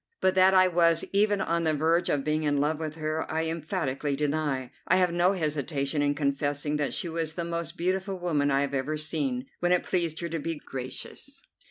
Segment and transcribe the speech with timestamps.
[0.19, 3.45] But that I was even on the verge of being in love with her I
[3.45, 4.71] emphatically deny.
[4.87, 8.73] I have no hesitation in confessing that she was the most beautiful woman I have
[8.73, 11.43] ever seen, when it pleased her to be gracious.